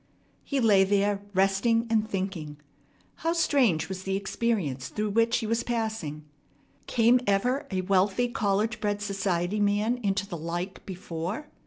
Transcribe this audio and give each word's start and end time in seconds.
He 0.43 0.59
lay 0.59 0.83
there 0.83 1.21
resting 1.35 1.85
and 1.87 2.09
thinking. 2.09 2.57
How 3.17 3.33
strange 3.33 3.87
was 3.87 4.01
the 4.01 4.15
experience 4.15 4.87
through 4.87 5.11
which 5.11 5.37
he 5.37 5.45
was 5.45 5.61
passing! 5.61 6.25
Came 6.87 7.19
ever 7.27 7.67
a 7.69 7.81
wealthy, 7.81 8.27
college 8.27 8.79
bred, 8.81 8.99
society 8.99 9.59
man 9.59 9.97
into 9.97 10.25
the 10.25 10.37
like 10.37 10.83
before? 10.87 11.49